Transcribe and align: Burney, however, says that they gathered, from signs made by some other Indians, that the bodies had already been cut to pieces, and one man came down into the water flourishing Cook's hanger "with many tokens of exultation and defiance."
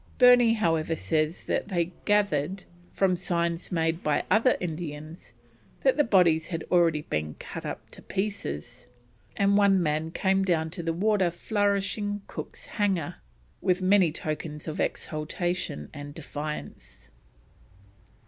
Burney, 0.17 0.55
however, 0.55 0.95
says 0.95 1.43
that 1.43 1.67
they 1.67 1.91
gathered, 2.05 2.63
from 2.91 3.15
signs 3.15 3.71
made 3.71 4.01
by 4.01 4.21
some 4.21 4.25
other 4.31 4.57
Indians, 4.59 5.33
that 5.81 5.95
the 5.95 6.03
bodies 6.03 6.47
had 6.47 6.63
already 6.71 7.03
been 7.03 7.35
cut 7.35 7.77
to 7.91 8.01
pieces, 8.01 8.87
and 9.37 9.57
one 9.57 9.79
man 9.83 10.09
came 10.09 10.43
down 10.43 10.65
into 10.65 10.81
the 10.81 10.91
water 10.91 11.29
flourishing 11.29 12.23
Cook's 12.25 12.65
hanger 12.65 13.17
"with 13.61 13.83
many 13.83 14.11
tokens 14.11 14.67
of 14.67 14.81
exultation 14.81 15.87
and 15.93 16.15
defiance." 16.15 17.11